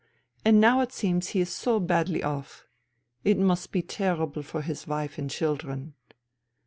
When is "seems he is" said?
0.91-1.51